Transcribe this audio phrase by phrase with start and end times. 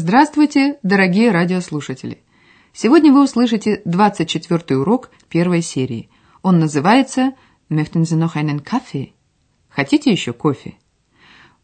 [0.00, 2.22] Здравствуйте, дорогие радиослушатели!
[2.72, 6.08] Сегодня вы услышите 24 урок первой серии.
[6.40, 7.32] Он называется
[7.68, 9.14] «Möchten Sie noch einen Kaffee?»
[9.68, 10.76] Хотите еще кофе?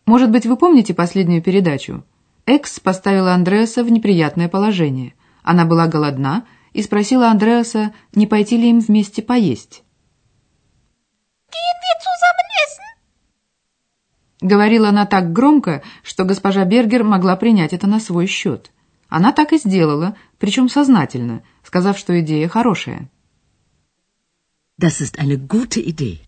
[0.04, 2.02] Может быть, вы помните последнюю передачу?
[2.44, 5.14] Экс поставила Андреаса в неприятное положение.
[5.44, 9.84] Она была голодна и спросила Андреаса, не пойти ли им вместе поесть.
[14.44, 18.72] Говорила она так громко, что госпожа Бергер могла принять это на свой счет.
[19.08, 23.08] Она так и сделала, причем сознательно, сказав, что идея хорошая.
[24.78, 26.18] Das ist eine gute Idee.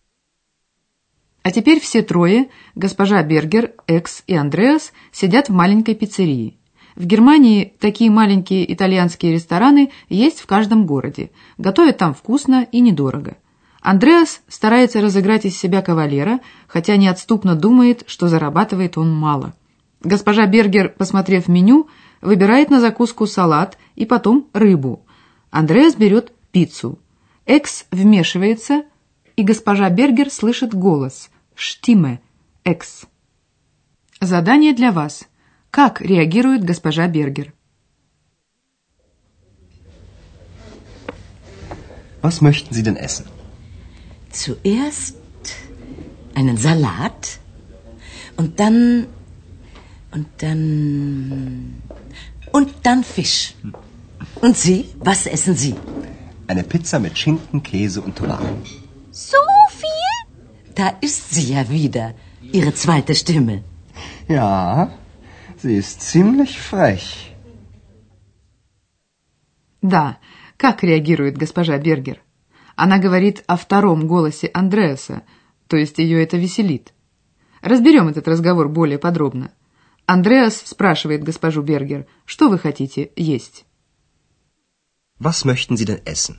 [1.42, 6.56] А теперь все трое, госпожа Бергер, Экс и Андреас, сидят в маленькой пиццерии.
[6.94, 11.32] В Германии такие маленькие итальянские рестораны есть в каждом городе.
[11.58, 13.36] Готовят там вкусно и недорого.
[13.86, 19.54] Андреас старается разыграть из себя кавалера, хотя неотступно думает, что зарабатывает он мало.
[20.00, 21.88] Госпожа Бергер, посмотрев меню,
[22.20, 25.06] выбирает на закуску салат и потом рыбу.
[25.52, 26.98] Андреас берет пиццу.
[27.44, 28.82] Экс вмешивается,
[29.36, 32.20] и госпожа Бергер слышит голос «Штиме,
[32.64, 33.06] Экс».
[34.20, 35.28] Задание для вас.
[35.70, 37.52] Как реагирует госпожа Бергер?
[42.20, 43.26] Was möchten Sie denn essen?
[44.35, 45.17] Zuerst
[46.35, 47.39] einen Salat
[48.37, 49.07] und dann
[50.11, 51.81] und dann
[52.51, 53.55] und dann Fisch.
[54.41, 55.75] Und Sie, was essen Sie?
[56.47, 58.61] Eine Pizza mit Schinken, Käse und Tomaten.
[59.11, 59.37] So
[59.69, 60.13] viel?
[60.75, 62.13] Da ist sie ja wieder,
[62.51, 63.63] Ihre zweite Stimme.
[64.27, 64.91] Ja,
[65.57, 67.35] sie ist ziemlich frech.
[69.81, 70.17] Да,
[70.57, 72.17] как реагирует госпожа Бергер?
[72.76, 75.22] Она говорит о втором голосе Андреаса,
[75.66, 76.92] то есть ее это веселит.
[77.62, 79.50] Разберем этот разговор более подробно.
[80.04, 83.64] Андреас спрашивает госпожу Бергер, что вы хотите есть?
[85.18, 86.36] Was möchten Sie denn essen?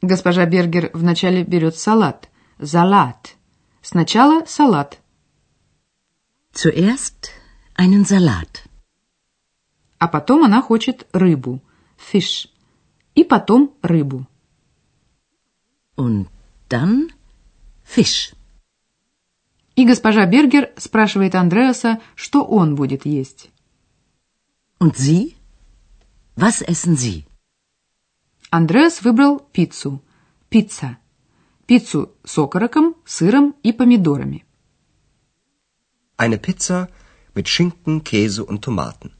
[0.00, 2.28] Госпожа Бергер вначале берет салат.
[2.62, 3.34] Салат.
[3.82, 5.00] Сначала салат.
[6.54, 7.30] Zuerst
[7.76, 8.60] einen Salat.
[9.98, 11.60] А потом она хочет рыбу.
[11.98, 12.48] Fish.
[13.14, 14.26] И потом рыбу.
[15.96, 16.28] Und
[16.68, 17.12] dann
[17.84, 18.34] Fisch.
[19.74, 23.50] И госпожа Бергер спрашивает Андреаса, что он будет есть.
[24.78, 25.34] Und Sie?
[26.36, 27.24] Was essen Sie?
[28.50, 30.02] Андреас выбрал пиццу.
[30.50, 30.98] Пицца.
[31.66, 34.44] Пиццу с окороком, сыром и помидорами.
[36.18, 36.90] Eine Pizza
[37.34, 39.12] mit Schinken, Käse und Tomaten.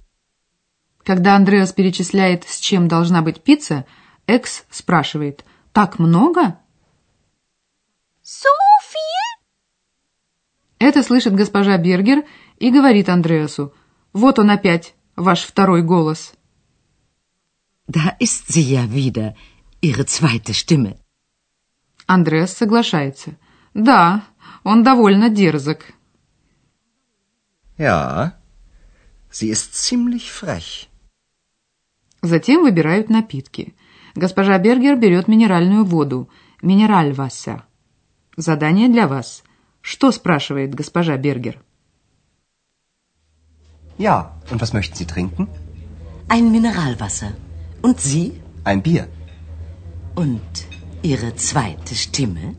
[1.05, 3.87] Когда Андреас перечисляет, с чем должна быть пицца,
[4.27, 6.59] Экс спрашивает, «Так много?»
[8.22, 9.43] Viel?
[10.78, 12.25] Это слышит госпожа Бергер
[12.59, 13.75] и говорит Андреасу,
[14.12, 16.34] «Вот он опять, ваш второй голос».
[17.87, 19.34] Da ist sie ja wieder,
[19.81, 20.99] Ihre zweite Stimme.
[22.06, 23.37] Андреас соглашается.
[23.75, 24.25] «Да,
[24.65, 25.93] он довольно дерзок».
[27.78, 28.38] Ja,
[29.31, 30.88] sie ist ziemlich frech.
[32.22, 33.75] Затем выбирают напитки.
[34.15, 36.28] Госпожа Бергер берет минеральную воду,
[36.61, 37.65] минеральвасser.
[38.35, 39.44] Задание для вас.
[39.81, 41.57] Что спрашивает госпожа Бергер?
[43.97, 45.47] Ja, und was möchten Sie trinken?
[46.29, 47.31] Ein Mineralwasser.
[47.81, 48.41] Und Sie?
[48.63, 49.07] Ein Bier.
[50.16, 50.68] Und
[51.01, 52.56] Ihre zweite Stimme?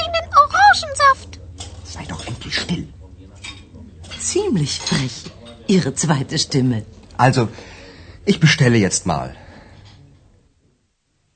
[0.00, 1.40] Einen Orangensaft.
[1.84, 2.88] Sei doch endlich still.
[4.18, 5.16] Ziemlich frech,
[5.66, 6.84] Ihre zweite Stimme.
[7.16, 7.48] Also,
[8.24, 9.36] ich bestelle jetzt mal.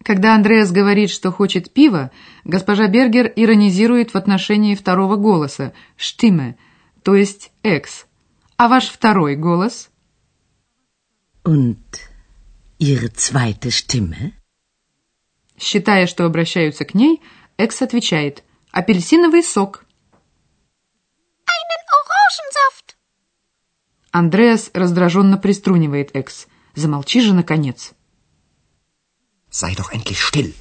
[0.03, 2.11] Когда Андреас говорит, что хочет пива,
[2.43, 6.57] госпожа Бергер иронизирует в отношении второго голоса «штиме»,
[7.03, 8.05] то есть «экс».
[8.57, 9.89] А ваш второй голос?
[11.43, 11.77] Und
[12.79, 14.33] Ihre zweite Stimme?
[15.57, 17.21] Считая, что обращаются к ней,
[17.57, 19.85] Экс отвечает «апельсиновый сок».
[21.45, 22.95] Einen Orangensaft.
[24.11, 26.47] Андреас раздраженно приструнивает Экс.
[26.75, 27.93] «Замолчи же, наконец».
[29.51, 30.55] Sei doch endlich still.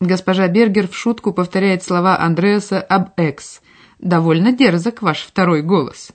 [0.00, 3.60] Госпожа Бергер в шутку повторяет слова Андреаса об Экс.
[3.98, 6.12] «Довольно дерзок ваш второй голос».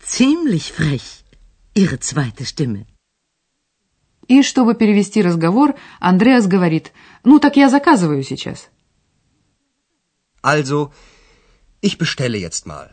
[0.00, 1.24] Ziemlich frech,
[1.74, 2.86] Ihre zweite Stimme.
[4.26, 6.92] И чтобы перевести разговор, Андреас говорит,
[7.22, 8.70] «Ну так я заказываю сейчас».
[10.42, 10.92] Also,
[11.80, 12.90] ich bestelle jetzt mal.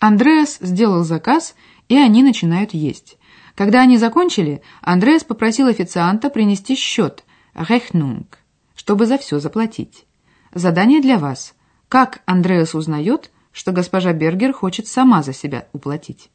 [0.00, 3.18] Андреас сделал заказ, и они начинают есть.
[3.54, 8.26] Когда они закончили, Андреас попросил официанта принести счет, Rechnung,
[8.74, 10.06] чтобы за все заплатить.
[10.52, 11.54] Задание для вас.
[11.88, 16.30] Как Андреас узнает, что госпожа Бергер хочет сама за себя уплатить?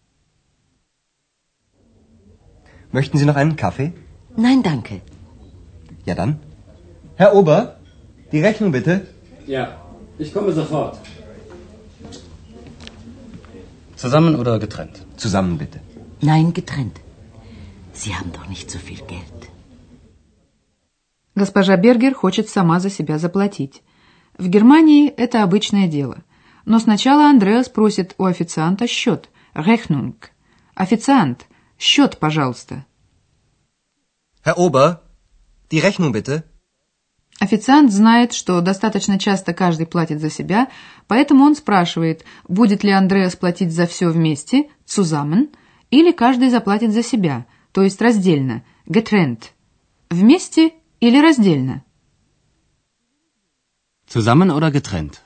[2.91, 3.93] Möchten Sie noch einen Kaffee?
[4.35, 5.01] Nein, danke.
[6.05, 6.39] Ja dann.
[7.17, 7.79] Herr Ober,
[8.31, 9.07] die Rechnung bitte.
[9.45, 9.77] Ja,
[10.17, 10.97] ich komme sofort.
[14.03, 14.97] Zusammen oder getrennt?
[15.17, 15.79] Zusammen bitte.
[16.21, 16.97] Nein, getrennt.
[17.93, 19.39] Sie haben doch nicht so viel Geld.
[21.35, 23.83] Госпожа Бергер хочет сама за себя заплатить.
[24.37, 26.23] В Германии это обычное дело.
[26.65, 30.15] Но сначала Андреас просит у официанта счет, Rechnung.
[30.75, 31.47] Официант,
[31.77, 32.85] счет, пожалуйста.
[34.45, 35.01] Herr Ober,
[35.71, 36.45] die Rechnung bitte.
[37.39, 40.69] Официант знает, что достаточно часто каждый платит за себя,
[41.07, 45.49] поэтому он спрашивает, будет ли Андреас платить за все вместе, zusammen,
[45.89, 49.51] или каждый заплатит за себя, то есть раздельно, getrennt.
[50.09, 51.83] Вместе или раздельно?
[54.07, 55.19] Zusammen oder getrennt?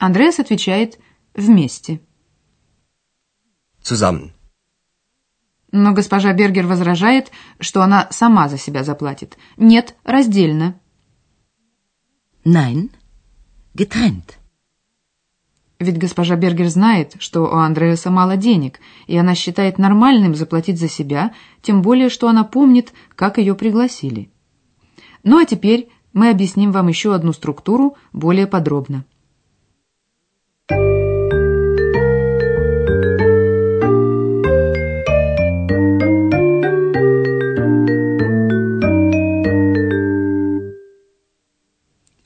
[0.00, 0.98] Андреас отвечает
[1.34, 2.00] «вместе».
[3.82, 4.32] Zusammen.
[5.72, 7.30] Но госпожа Бергер возражает,
[7.60, 9.38] что она сама за себя заплатит.
[9.56, 10.74] Нет, раздельно.
[12.44, 12.90] Nein,
[13.74, 14.34] getrennt.
[15.78, 20.88] Ведь госпожа Бергер знает, что у Андреаса мало денег, и она считает нормальным заплатить за
[20.88, 21.32] себя,
[21.62, 24.30] тем более, что она помнит, как ее пригласили.
[25.22, 29.04] Ну а теперь мы объясним вам еще одну структуру более подробно.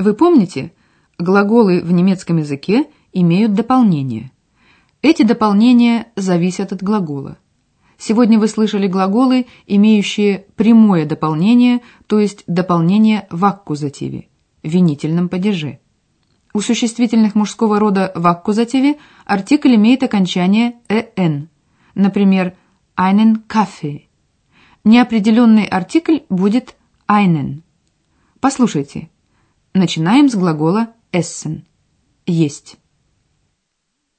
[0.04, 0.74] Вы помните,
[1.18, 2.84] глаголы в немецком языке
[3.14, 4.32] имеют дополнение.
[5.00, 7.38] Эти дополнения зависят от глагола.
[7.96, 14.28] Сегодня вы слышали глаголы, имеющие прямое дополнение, то есть дополнение в аккузативе,
[14.62, 15.78] винительном падеже.
[16.52, 20.74] У существительных мужского рода в аккузативе артикль имеет окончание
[21.16, 21.48] «эн»,
[21.94, 22.52] например,
[22.94, 24.02] «einen Kaffee».
[24.84, 26.76] Неопределенный артикль будет
[27.08, 27.62] «einen».
[28.40, 29.08] Послушайте.
[29.76, 31.64] Начинаем с глагола essen–
[32.26, 32.78] есть.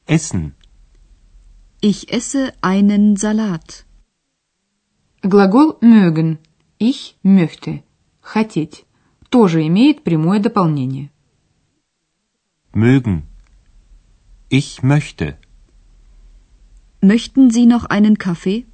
[0.06, 0.54] Essen.
[1.80, 3.86] Ich esse einen Salat.
[5.24, 6.40] Глагол mögen–
[6.78, 7.84] ich möchte–
[8.22, 8.86] хотеть–
[9.30, 11.10] тоже имеет прямое дополнение.
[12.74, 13.24] Mögen.
[14.50, 15.38] Ich möchte.
[17.02, 18.66] Möchten Sie noch einen Kaffee?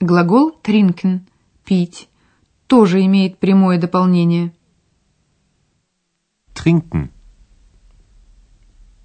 [0.00, 1.26] Глагол trinken–
[1.66, 2.08] пить–
[2.66, 4.54] тоже имеет прямое дополнение.
[6.62, 7.08] Trinken.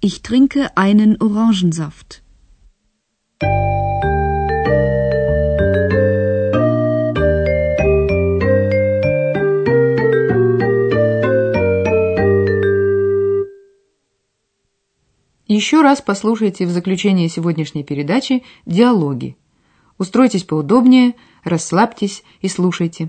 [0.02, 2.22] Ich trinke einen Orangensaft.
[15.46, 19.38] Еще раз послушайте в заключение сегодняшней передачи диалоги.
[19.96, 23.08] Устройтесь поудобнее, расслабьтесь и слушайте.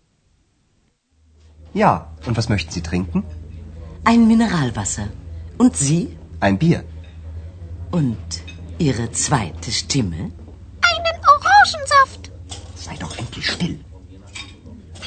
[1.74, 1.92] Ja,
[2.26, 3.24] und was möchten Sie trinken?
[4.04, 5.08] Ein Mineralwasser.
[5.58, 6.16] Und Sie?
[6.40, 6.84] Ein Bier.
[7.90, 8.42] Und
[8.78, 10.30] Ihre zweite Stimme?
[10.90, 12.30] Einen Orangensaft.
[12.74, 13.78] Sei doch endlich still.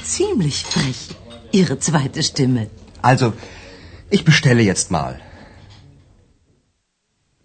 [0.03, 1.01] Ziemlich frech,
[1.51, 2.70] Ihre zweite Stimme.
[3.01, 3.34] Also,
[4.10, 5.20] ich bestelle jetzt mal.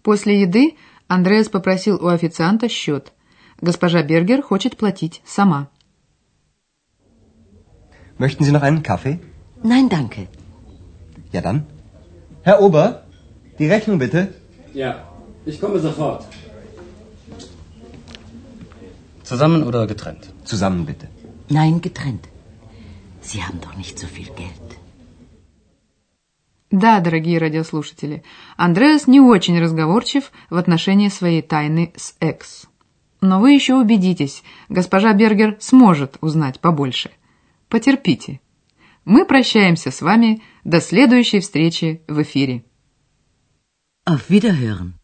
[0.03, 0.75] После еды
[1.07, 3.11] Андреас попросил у официанта счет.
[3.61, 5.69] Госпожа Бергер хочет платить сама.
[8.19, 9.19] Möchten Sie noch einen Kaffee?
[9.63, 10.27] Nein, danke.
[11.31, 11.65] Ja dann.
[12.43, 13.03] Herr Ober,
[13.59, 14.33] die Rechnung bitte.
[14.73, 14.91] Ja,
[15.45, 16.25] ich komme sofort.
[19.23, 20.23] Zusammen oder getrennt?
[20.43, 21.07] Zusammen bitte.
[21.49, 22.25] Nein, getrennt.
[23.21, 24.69] Sie haben doch nicht so viel Geld.
[26.71, 28.23] Да, дорогие радиослушатели,
[28.57, 32.67] Андреас не очень разговорчив в отношении своей тайны с Экс.
[33.21, 37.11] Но вы еще убедитесь, госпожа Бергер сможет узнать побольше.
[37.70, 38.40] Потерпите.
[39.04, 42.64] Мы прощаемся с вами до следующей встречи в эфире.
[44.04, 44.94] Auf Wiederhören.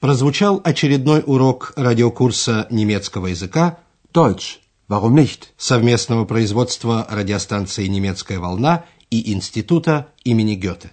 [0.00, 3.78] Прозвучал очередной урок радиокурса немецкого языка
[4.12, 4.58] Deutsch.
[4.88, 5.50] Warum nicht?
[5.56, 10.90] совместного производства радиостанции «Немецкая волна» и Института имени Гёте.